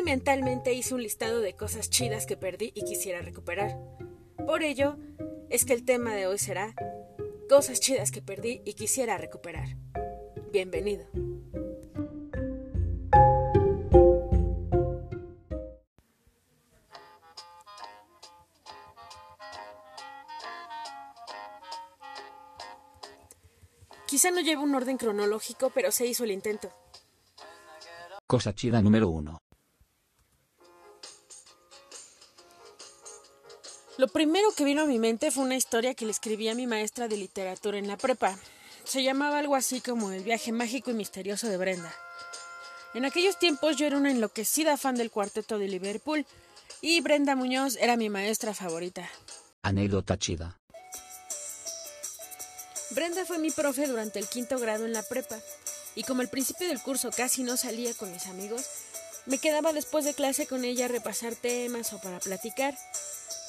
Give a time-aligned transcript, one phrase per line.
[0.00, 3.76] Muy mentalmente hice un listado de cosas chidas que perdí y quisiera recuperar.
[4.46, 4.96] Por ello,
[5.50, 6.74] es que el tema de hoy será
[7.50, 9.76] cosas chidas que perdí y quisiera recuperar.
[10.50, 11.04] Bienvenido.
[24.06, 26.70] Quizá no lleve un orden cronológico, pero se hizo el intento.
[28.26, 29.49] Cosa chida número 1.
[34.00, 36.66] Lo primero que vino a mi mente fue una historia que le escribí a mi
[36.66, 38.34] maestra de literatura en la prepa.
[38.84, 41.92] Se llamaba algo así como El viaje mágico y misterioso de Brenda.
[42.94, 46.24] En aquellos tiempos yo era una enloquecida fan del cuarteto de Liverpool
[46.80, 49.06] y Brenda Muñoz era mi maestra favorita.
[49.60, 50.58] Anécdota chida.
[52.92, 55.36] Brenda fue mi profe durante el quinto grado en la prepa
[55.94, 58.64] y como al principio del curso casi no salía con mis amigos,
[59.26, 62.74] me quedaba después de clase con ella a repasar temas o para platicar.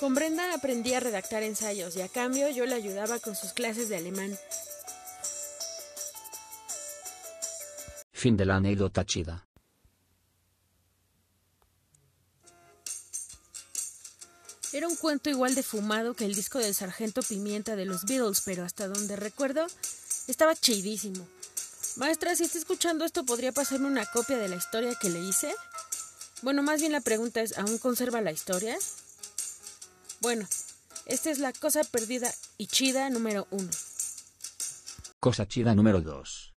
[0.00, 3.88] Con Brenda aprendí a redactar ensayos y a cambio yo le ayudaba con sus clases
[3.88, 4.38] de alemán.
[8.12, 9.44] Fin de la anécdota chida.
[14.72, 18.42] Era un cuento igual de fumado que el disco del Sargento Pimienta de los Beatles,
[18.44, 19.66] pero hasta donde recuerdo
[20.28, 21.26] estaba chidísimo.
[21.96, 25.52] Maestra, si está escuchando esto, ¿podría pasarme una copia de la historia que le hice?
[26.42, 28.78] Bueno, más bien la pregunta es, ¿aún conserva la historia?
[30.20, 30.46] Bueno,
[31.06, 33.70] esta es la cosa perdida y chida número uno.
[35.20, 36.54] Cosa chida número 2.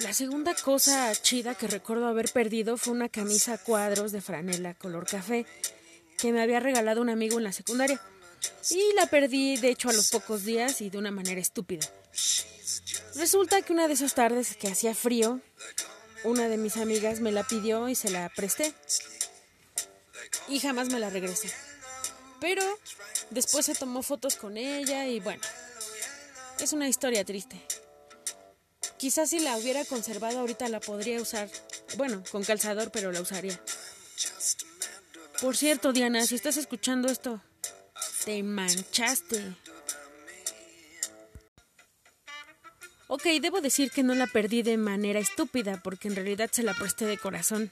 [0.00, 4.74] La segunda cosa chida que recuerdo haber perdido fue una camisa a cuadros de franela
[4.74, 5.44] color café
[6.18, 8.00] que me había regalado un amigo en la secundaria.
[8.70, 11.86] Y la perdí, de hecho, a los pocos días y de una manera estúpida.
[13.16, 15.40] Resulta que una de esas tardes que hacía frío,
[16.24, 18.74] una de mis amigas me la pidió y se la presté.
[20.48, 21.52] Y jamás me la regresé.
[22.40, 22.62] Pero
[23.30, 25.42] después se tomó fotos con ella y bueno,
[26.60, 27.60] es una historia triste.
[28.96, 31.48] Quizás si la hubiera conservado ahorita la podría usar.
[31.96, 33.60] Bueno, con calzador, pero la usaría.
[35.40, 37.40] Por cierto, Diana, si estás escuchando esto,
[38.24, 39.54] te manchaste.
[43.06, 46.74] Ok, debo decir que no la perdí de manera estúpida, porque en realidad se la
[46.74, 47.70] presté de corazón.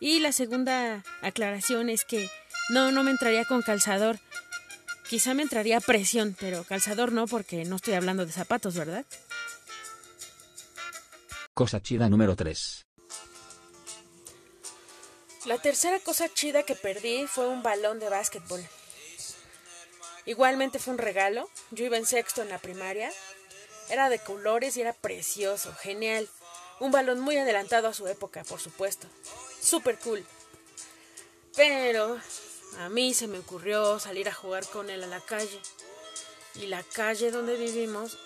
[0.00, 2.28] Y la segunda aclaración es que
[2.70, 4.18] no, no me entraría con calzador.
[5.08, 9.04] Quizá me entraría presión, pero calzador no, porque no estoy hablando de zapatos, ¿verdad?
[11.52, 12.86] Cosa chida número 3.
[15.46, 18.62] La tercera cosa chida que perdí fue un balón de básquetbol.
[20.26, 21.50] Igualmente fue un regalo.
[21.70, 23.10] Yo iba en sexto en la primaria.
[23.88, 26.28] Era de colores y era precioso, genial.
[26.80, 29.06] Un balón muy adelantado a su época, por supuesto.
[29.60, 30.24] Super cool.
[31.54, 32.18] Pero
[32.78, 35.60] a mí se me ocurrió salir a jugar con él a la calle.
[36.56, 38.18] Y la calle donde vivimos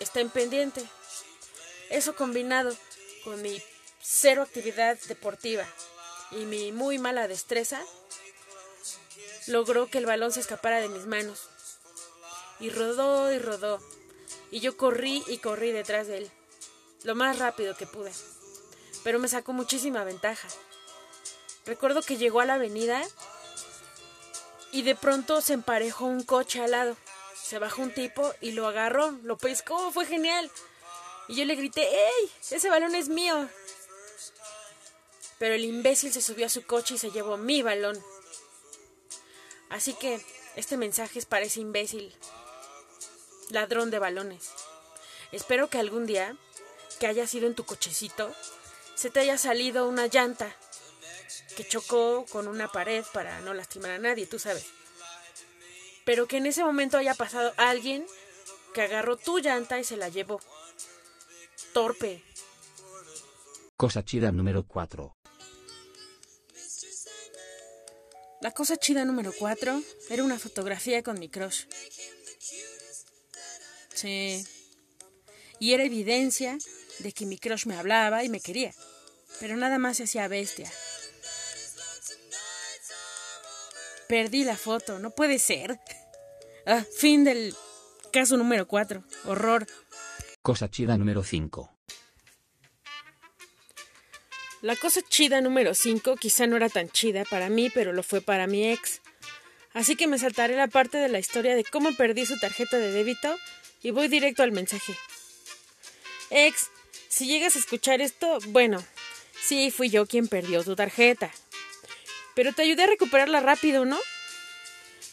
[0.00, 0.82] está en pendiente.
[1.90, 2.74] Eso combinado
[3.24, 3.62] con mi
[4.00, 5.66] cero actividad deportiva
[6.30, 7.82] y mi muy mala destreza,
[9.46, 11.48] logró que el balón se escapara de mis manos.
[12.60, 13.80] Y rodó y rodó.
[14.50, 16.30] Y yo corrí y corrí detrás de él,
[17.04, 18.12] lo más rápido que pude.
[19.04, 20.48] Pero me sacó muchísima ventaja.
[21.66, 23.02] Recuerdo que llegó a la avenida
[24.72, 26.96] y de pronto se emparejó un coche al lado.
[27.40, 30.50] Se bajó un tipo y lo agarró, lo pescó, fue genial.
[31.28, 32.32] Y yo le grité, ¡Ey!
[32.50, 33.48] Ese balón es mío.
[35.38, 38.02] Pero el imbécil se subió a su coche y se llevó mi balón.
[39.70, 40.20] Así que
[40.56, 42.14] este mensaje es para ese imbécil,
[43.50, 44.50] ladrón de balones.
[45.30, 46.36] Espero que algún día,
[46.98, 48.34] que hayas ido en tu cochecito,
[48.94, 50.54] se te haya salido una llanta
[51.56, 54.66] que chocó con una pared para no lastimar a nadie, tú sabes.
[56.04, 58.06] Pero que en ese momento haya pasado alguien
[58.74, 60.40] que agarró tu llanta y se la llevó.
[61.72, 62.24] Torpe.
[63.76, 65.16] Cosa chida número 4.
[68.40, 71.64] La cosa chida número 4 era una fotografía con mi crush.
[73.94, 74.46] Sí.
[75.58, 76.56] Y era evidencia
[76.98, 78.72] de que mi crush me hablaba y me quería.
[79.40, 80.70] Pero nada más se hacía bestia.
[84.08, 85.78] Perdí la foto, no puede ser.
[86.66, 87.54] Ah, fin del
[88.12, 89.04] caso número 4.
[89.24, 89.66] Horror.
[90.42, 91.78] Cosa chida número 5.
[94.62, 98.20] La cosa chida número 5 quizá no era tan chida para mí, pero lo fue
[98.20, 99.00] para mi ex.
[99.72, 102.90] Así que me saltaré la parte de la historia de cómo perdí su tarjeta de
[102.90, 103.36] débito
[103.82, 104.96] y voy directo al mensaje.
[106.30, 106.70] Ex,
[107.08, 108.82] si llegas a escuchar esto, bueno,
[109.40, 111.30] Sí, fui yo quien perdió tu tarjeta.
[112.34, 113.98] Pero te ayudé a recuperarla rápido, ¿no?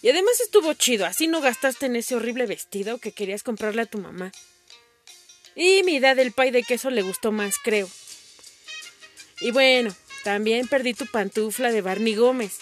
[0.01, 3.85] Y además estuvo chido, así no gastaste en ese horrible vestido que querías comprarle a
[3.85, 4.31] tu mamá.
[5.55, 7.89] Y mi idea del pay de queso le gustó más, creo.
[9.39, 12.59] Y bueno, también perdí tu pantufla de Barney Gómez.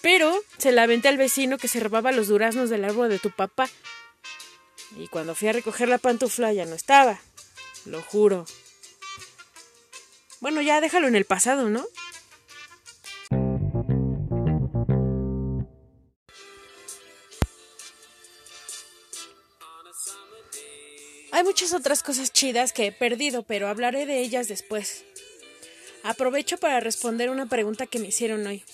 [0.00, 3.30] Pero se la aventé al vecino que se robaba los duraznos del árbol de tu
[3.30, 3.68] papá.
[4.96, 7.20] Y cuando fui a recoger la pantufla ya no estaba.
[7.88, 8.44] Lo juro.
[10.40, 11.86] Bueno, ya déjalo en el pasado, ¿no?
[21.32, 25.04] Hay muchas otras cosas chidas que he perdido, pero hablaré de ellas después.
[26.02, 28.64] Aprovecho para responder una pregunta que me hicieron hoy.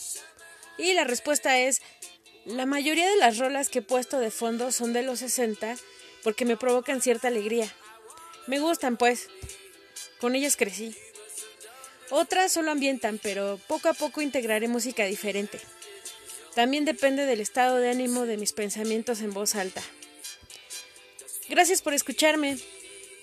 [0.78, 1.82] Y la respuesta es,
[2.44, 5.76] la mayoría de las rolas que he puesto de fondo son de los 60
[6.22, 7.72] porque me provocan cierta alegría.
[8.46, 9.28] Me gustan, pues.
[10.20, 10.94] Con ellas crecí.
[12.10, 15.58] Otras solo ambientan, pero poco a poco integraré música diferente.
[16.54, 19.82] También depende del estado de ánimo de mis pensamientos en voz alta.
[21.48, 22.58] Gracias por escucharme.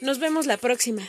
[0.01, 1.07] Nos vemos la próxima.